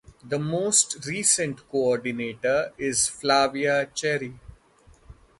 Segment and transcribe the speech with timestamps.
[0.27, 4.33] The most recent coordinator is Flavia Cherry.